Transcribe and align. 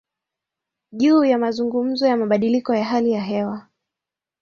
juu 0.91 1.23
ya 1.23 1.37
mazungumzo 1.37 2.07
ya 2.07 2.17
mabadiliko 2.17 2.75
ya 2.75 2.85
hali 2.85 3.11
ya 3.11 3.21
hewa 3.21 3.67